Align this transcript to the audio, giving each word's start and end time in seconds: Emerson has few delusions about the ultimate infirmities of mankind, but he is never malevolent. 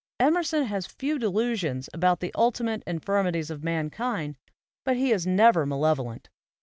Emerson 0.19 0.63
has 0.63 0.87
few 0.87 1.19
delusions 1.19 1.87
about 1.93 2.21
the 2.21 2.33
ultimate 2.33 2.81
infirmities 2.87 3.51
of 3.51 3.63
mankind, 3.63 4.35
but 4.83 4.97
he 4.97 5.11
is 5.11 5.27
never 5.27 5.63
malevolent. 5.63 6.27